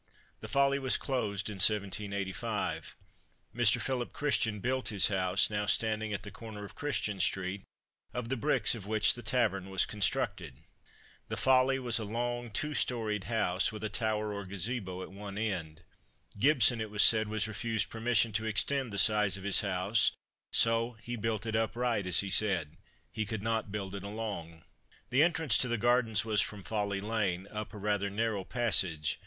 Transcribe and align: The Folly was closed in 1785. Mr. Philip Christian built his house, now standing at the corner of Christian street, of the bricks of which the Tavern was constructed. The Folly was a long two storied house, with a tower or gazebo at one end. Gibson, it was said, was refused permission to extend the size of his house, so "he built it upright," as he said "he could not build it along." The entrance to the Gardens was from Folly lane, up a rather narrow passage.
The 0.39 0.47
Folly 0.47 0.79
was 0.79 0.97
closed 0.97 1.47
in 1.47 1.57
1785. 1.57 2.95
Mr. 3.55 3.79
Philip 3.79 4.13
Christian 4.13 4.59
built 4.59 4.87
his 4.87 5.09
house, 5.09 5.51
now 5.51 5.67
standing 5.67 6.11
at 6.11 6.23
the 6.23 6.31
corner 6.31 6.65
of 6.65 6.73
Christian 6.73 7.19
street, 7.19 7.61
of 8.11 8.27
the 8.27 8.35
bricks 8.35 8.73
of 8.73 8.87
which 8.87 9.13
the 9.13 9.21
Tavern 9.21 9.69
was 9.69 9.85
constructed. 9.85 10.63
The 11.27 11.37
Folly 11.37 11.77
was 11.77 11.99
a 11.99 12.03
long 12.03 12.49
two 12.49 12.73
storied 12.73 13.25
house, 13.25 13.71
with 13.71 13.83
a 13.83 13.89
tower 13.89 14.33
or 14.33 14.43
gazebo 14.43 15.03
at 15.03 15.11
one 15.11 15.37
end. 15.37 15.83
Gibson, 16.35 16.81
it 16.81 16.89
was 16.89 17.03
said, 17.03 17.27
was 17.27 17.47
refused 17.47 17.91
permission 17.91 18.31
to 18.33 18.45
extend 18.47 18.91
the 18.91 18.97
size 18.97 19.37
of 19.37 19.43
his 19.43 19.61
house, 19.61 20.13
so 20.51 20.93
"he 20.93 21.15
built 21.15 21.45
it 21.45 21.55
upright," 21.55 22.07
as 22.07 22.21
he 22.21 22.31
said 22.31 22.75
"he 23.11 23.23
could 23.23 23.43
not 23.43 23.71
build 23.71 23.93
it 23.93 24.03
along." 24.03 24.63
The 25.11 25.21
entrance 25.21 25.59
to 25.59 25.67
the 25.67 25.77
Gardens 25.77 26.25
was 26.25 26.41
from 26.41 26.63
Folly 26.63 27.01
lane, 27.01 27.47
up 27.51 27.71
a 27.71 27.77
rather 27.77 28.09
narrow 28.09 28.43
passage. 28.43 29.19